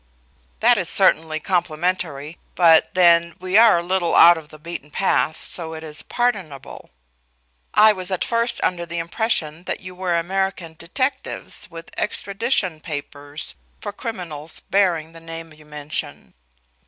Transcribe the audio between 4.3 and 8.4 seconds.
of the beaten path, so it is pardonable. I was at